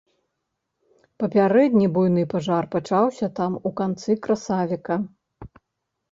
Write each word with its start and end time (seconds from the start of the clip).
Папярэдні 1.23 1.89
буйны 1.97 2.23
пажар 2.33 2.63
пачаўся 2.75 3.27
там 3.41 3.59
у 3.71 3.73
канцы 3.81 4.15
красавіка. 4.23 4.97